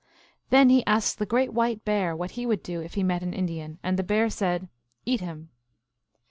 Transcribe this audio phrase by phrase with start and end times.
[0.49, 3.21] 3 Then he asked the great White Bear what he would do if he met
[3.21, 4.67] an Indian; and the Bear said,"
[5.05, 5.49] Eat him."